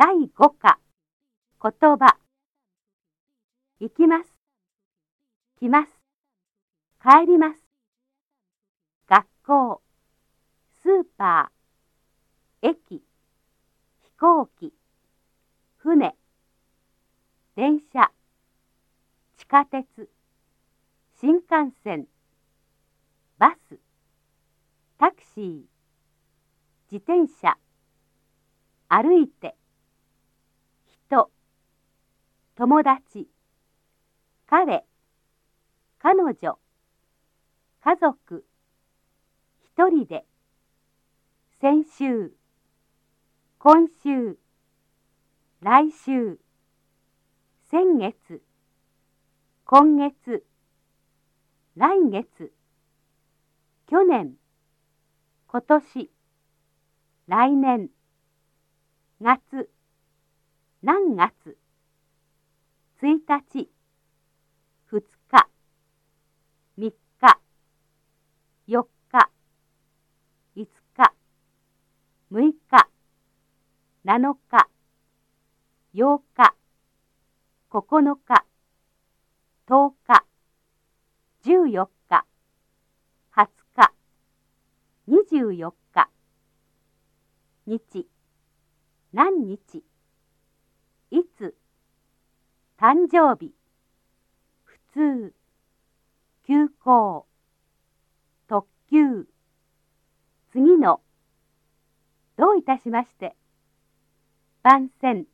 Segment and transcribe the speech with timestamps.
[0.00, 0.78] 第5課。
[1.62, 2.16] 言葉。
[3.80, 4.34] 行きます。
[5.58, 5.92] 来ます。
[7.02, 7.62] 帰ります。
[9.06, 9.82] 学校。
[10.82, 12.68] スーパー。
[12.70, 13.04] 駅。
[14.00, 14.72] 飛行機。
[15.82, 16.16] 船。
[17.54, 18.10] 電車。
[19.36, 20.08] 地下鉄。
[21.20, 22.06] 新幹線。
[23.36, 23.78] バス。
[24.96, 25.62] タクシー。
[26.90, 27.58] 自転車。
[28.88, 29.56] 歩いて
[31.10, 31.28] 人
[32.70, 33.28] 友達。
[34.46, 34.84] 彼。
[35.98, 36.60] 彼女。
[37.80, 38.46] 家族。
[39.58, 40.24] 一人で。
[41.60, 42.36] 先週。
[43.58, 44.38] 今週。
[45.58, 46.38] 来週。
[47.68, 48.40] 先月。
[49.64, 50.46] 今月。
[51.74, 52.52] 来月。
[53.88, 54.36] 去年。
[55.48, 56.08] 今年。
[57.26, 57.90] 来年。
[59.18, 59.68] 月
[60.80, 61.59] 何月。
[63.02, 63.70] 1日。
[64.92, 65.48] 2日。
[66.76, 67.40] 3日。
[68.68, 69.30] 4日。
[70.54, 71.14] 5日。
[72.30, 72.90] 6日。
[74.04, 74.68] 7日。
[75.94, 76.54] 8日。
[77.70, 78.44] 9日。
[79.66, 80.26] 10日。
[81.42, 82.26] 14日。
[83.32, 83.94] 20日。
[85.08, 86.10] 24日。
[87.64, 88.08] 日。
[89.14, 89.56] 何日。
[89.56, 89.89] いつ
[92.80, 93.52] 誕生日。
[94.64, 95.34] 普通
[96.46, 97.26] 急行
[98.48, 99.26] 特急。
[100.50, 101.02] 次の
[102.38, 103.36] どういたしまして。
[104.62, 105.26] 番線